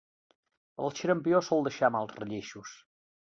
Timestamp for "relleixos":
2.21-2.73